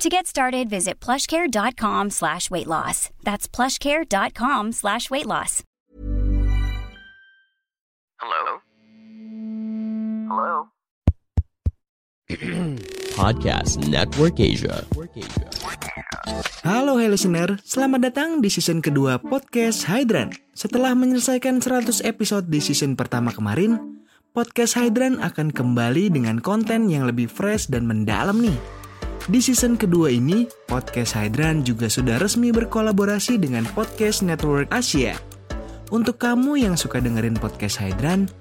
[0.00, 3.12] To get started, visit plushcare.com slash weight loss.
[3.20, 5.60] That's plushcare.com slash weight loss.
[8.16, 8.64] Hello?
[10.24, 10.52] Hello?
[13.20, 14.88] Podcast Network Asia.
[16.64, 20.32] Halo hey listener, selamat datang di season kedua podcast Hydran.
[20.56, 24.00] Setelah menyelesaikan 100 episode di season pertama kemarin,
[24.32, 28.79] podcast Hydran akan kembali dengan konten yang lebih fresh dan mendalam nih.
[29.28, 35.12] Di season kedua ini, podcast Hydran juga sudah resmi berkolaborasi dengan Podcast Network Asia.
[35.92, 38.32] Untuk kamu yang suka dengerin podcast Hydran,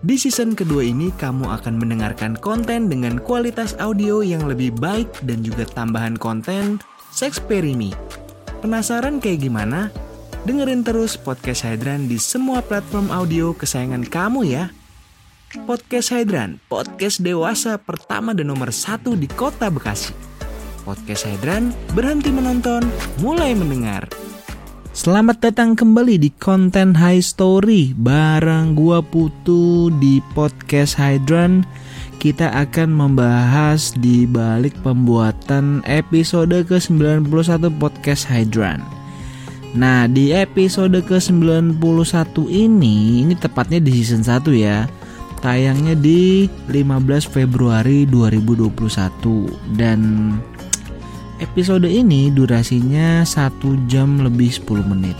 [0.00, 5.44] di season kedua ini kamu akan mendengarkan konten dengan kualitas audio yang lebih baik dan
[5.44, 6.80] juga tambahan konten
[7.12, 7.92] Sexperimi.
[8.64, 9.92] Penasaran kayak gimana?
[10.48, 14.72] Dengerin terus podcast Hydran di semua platform audio kesayangan kamu ya.
[15.68, 20.31] Podcast Hydran, podcast dewasa pertama dan nomor satu di kota Bekasi.
[20.82, 22.82] Podcast Hydran, berhenti menonton,
[23.22, 24.10] mulai mendengar.
[24.92, 31.64] Selamat datang kembali di konten High Story barang gua Putu di podcast Hydran.
[32.20, 37.26] Kita akan membahas di balik pembuatan episode ke-91
[37.80, 38.84] podcast Hydran.
[39.72, 41.80] Nah, di episode ke-91
[42.52, 44.84] ini, ini tepatnya di season 1 ya
[45.42, 50.00] tayangnya di 15 Februari 2021 dan
[51.42, 55.18] episode ini durasinya 1 jam lebih 10 menit.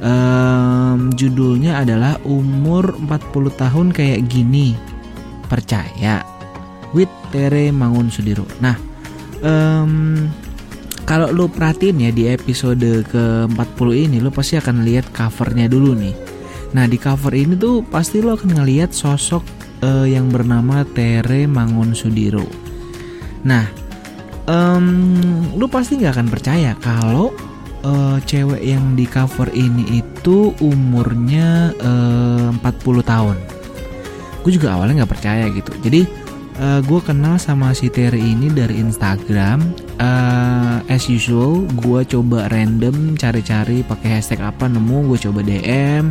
[0.00, 4.72] Um, judulnya adalah umur 40 tahun kayak gini.
[5.46, 6.24] Percaya.
[6.96, 8.78] With Tere Mangun Sudiro nah
[9.42, 10.24] um,
[11.04, 16.16] kalau lo perhatiin ya di episode ke-40 ini lo pasti akan lihat covernya dulu nih.
[16.72, 19.44] Nah di cover ini tuh pasti lo akan ngeliat sosok
[19.84, 22.48] uh, yang bernama Tere Mangun Sudiro.
[23.44, 23.68] Nah,
[24.48, 24.86] um,
[25.56, 27.32] lo pasti nggak akan percaya kalau
[27.84, 33.36] uh, cewek yang di cover ini itu umurnya uh, 40 tahun.
[34.44, 35.72] Gue juga awalnya nggak percaya gitu.
[35.80, 36.04] Jadi
[36.60, 39.60] uh, gue kenal sama si Tere ini dari Instagram.
[39.94, 46.10] Uh, as usual, gue coba random cari-cari pakai hashtag apa nemu, gue coba DM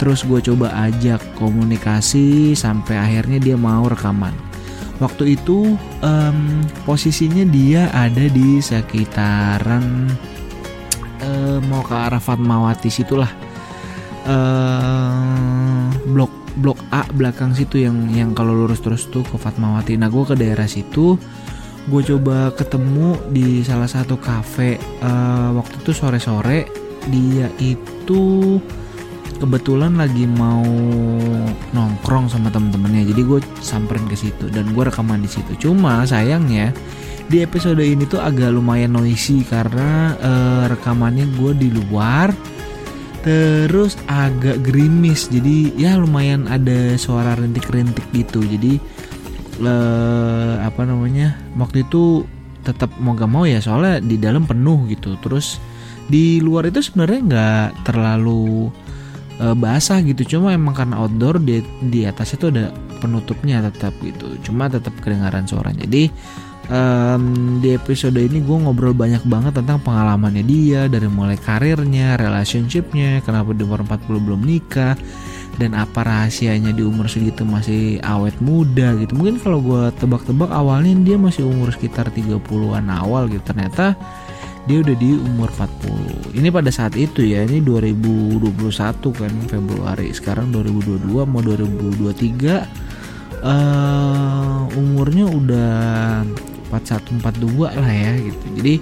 [0.00, 4.49] Terus gue coba ajak komunikasi sampai akhirnya dia mau rekaman.
[5.00, 6.38] Waktu itu um,
[6.84, 10.12] posisinya dia ada di sekitaran
[11.24, 13.32] uh, mau ke arah Fatmawati situlah.
[14.28, 16.28] Uh, blok
[16.60, 19.96] blok A belakang situ yang yang kalau lurus terus tuh ke Fatmawati.
[19.96, 21.16] Nah gue ke daerah situ
[21.88, 26.68] gue coba ketemu di salah satu kafe uh, waktu itu sore-sore
[27.08, 28.60] dia itu
[29.40, 30.62] kebetulan lagi mau
[31.72, 35.56] nongkrong sama temen-temennya jadi gue samperin ke situ dan gue rekaman di situ.
[35.56, 36.76] Cuma sayangnya
[37.32, 42.28] di episode ini tuh agak lumayan noisy karena uh, rekamannya gue di luar
[43.24, 45.32] terus agak gerimis.
[45.32, 48.44] Jadi ya lumayan ada suara rintik-rintik gitu.
[48.44, 48.76] Jadi
[49.64, 52.28] uh, apa namanya waktu itu
[52.60, 55.16] tetap mau gak mau ya soalnya di dalam penuh gitu.
[55.24, 55.56] Terus
[56.10, 58.68] di luar itu sebenarnya nggak terlalu
[59.40, 60.36] uh, basah gitu.
[60.36, 62.64] Cuma emang karena outdoor di di atasnya tuh ada
[63.00, 64.36] penutupnya tetap gitu.
[64.44, 65.72] Cuma tetap kedengaran suara.
[65.72, 66.12] Jadi
[66.68, 73.24] um, di episode ini gue ngobrol banyak banget tentang pengalamannya dia dari mulai karirnya relationshipnya
[73.24, 74.94] kenapa di umur 40 belum nikah
[75.58, 79.12] dan apa rahasianya di umur segitu masih awet muda gitu.
[79.12, 83.44] Mungkin kalau gue tebak-tebak awalnya dia masih umur sekitar 30-an awal gitu.
[83.44, 83.92] Ternyata
[84.70, 88.54] dia udah di umur 40 ini pada saat itu ya ini 2021
[89.10, 90.14] kan Februari.
[90.14, 96.22] Sekarang 2022 mau 2023 uh, umurnya udah
[96.70, 98.46] 4142 lah ya gitu.
[98.62, 98.74] Jadi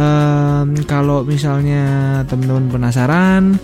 [0.00, 1.84] um, kalau misalnya
[2.24, 3.60] teman-teman penasaran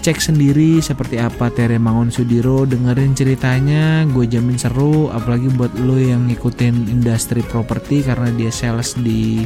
[0.00, 5.12] cek sendiri seperti apa Tere Mangun Sudiro dengerin ceritanya gue jamin seru.
[5.12, 9.44] Apalagi buat lo yang ngikutin industri properti karena dia sales di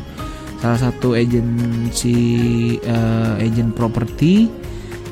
[0.58, 2.18] salah satu agensi
[2.82, 4.50] uh, agent properti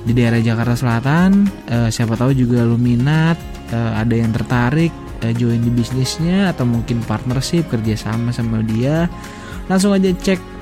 [0.06, 3.38] di daerah Jakarta Selatan uh, siapa tahu juga lu minat
[3.70, 4.90] uh, ada yang tertarik
[5.22, 9.06] uh, join di bisnisnya atau mungkin partnership kerjasama sama dia
[9.70, 10.58] langsung aja cek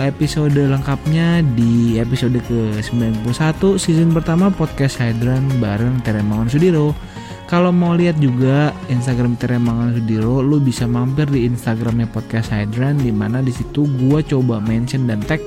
[0.00, 6.96] episode lengkapnya di episode ke-91 season pertama podcast Hydran bareng Teremangan Sudiro.
[7.44, 13.12] Kalau mau lihat juga Instagram Teremangan Sudiro, lu bisa mampir di Instagramnya podcast Hydran di
[13.12, 15.44] mana di situ gua coba mention dan tag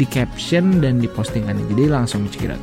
[0.00, 1.68] di caption dan di postingannya.
[1.68, 2.62] Jadi langsung out.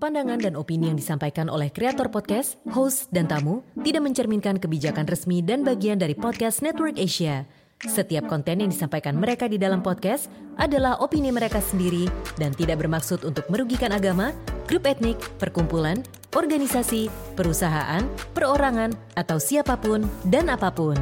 [0.00, 5.44] Pandangan dan opini yang disampaikan oleh kreator podcast, host, dan tamu tidak mencerminkan kebijakan resmi
[5.44, 7.44] dan bagian dari podcast Network Asia.
[7.78, 12.08] Setiap konten yang disampaikan mereka di dalam podcast adalah opini mereka sendiri
[12.40, 14.32] dan tidak bermaksud untuk merugikan agama,
[14.66, 16.02] grup etnik, perkumpulan,
[16.34, 18.04] organisasi, perusahaan,
[18.36, 20.98] perorangan, atau siapapun dan apapun.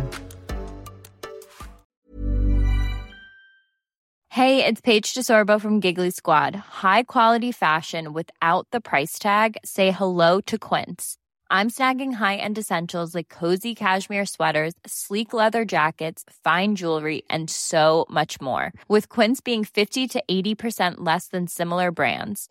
[4.36, 6.52] Hey, it's Paige DeSorbo from Giggly Squad.
[6.84, 9.56] High quality fashion without the price tag.
[9.64, 11.16] Say hello to Quince.
[11.48, 18.04] I'm snagging high-end essentials like cozy cashmere sweaters, sleek leather jackets, fine jewelry, and so
[18.10, 18.72] much more.
[18.88, 22.50] With Quince being 50 to 80% less than similar brands.